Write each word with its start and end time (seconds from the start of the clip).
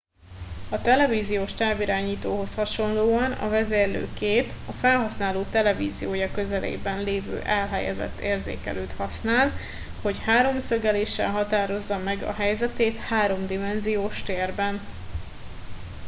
a 0.71 0.81
televíziós 0.81 1.53
távirányítóhoz 1.53 2.55
hasonlóan 2.55 3.31
a 3.31 3.49
vezérlő 3.49 4.07
két 4.13 4.53
a 4.67 4.71
felhasználó 4.71 5.43
televíziója 5.51 6.31
közelében 6.31 7.05
elhelyezett 7.43 8.19
érzékelőt 8.19 8.91
használ 8.91 9.51
hogy 10.01 10.19
háromszögeléssel 10.23 11.31
határozza 11.31 11.97
meg 11.97 12.23
a 12.23 12.33
helyzetét 12.33 12.97
háromdimenziós 12.97 14.23
térben 14.23 14.79